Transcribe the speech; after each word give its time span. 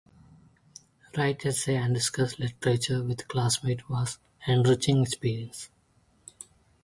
Writing 1.15 1.49
essays 1.51 1.77
and 1.79 1.93
discussing 1.93 2.43
literature 2.47 3.03
with 3.03 3.27
classmates 3.27 3.87
was 3.87 4.17
an 4.47 4.53
enriching 4.59 5.03
experience. 5.03 5.69